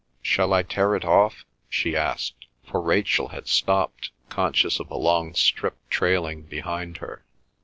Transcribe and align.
—Shall 0.23 0.51
I 0.51 0.63
tear 0.63 0.95
it 0.95 1.05
off?" 1.05 1.45
she 1.69 1.95
asked, 1.95 2.47
for 2.63 2.81
Rachel 2.81 3.27
had 3.27 3.47
stopped, 3.47 4.09
conscious 4.29 4.79
of 4.79 4.89
a 4.89 4.97
long 4.97 5.35
strip 5.35 5.77
trailing 5.91 6.41
behind 6.41 6.97
her. 6.97 7.23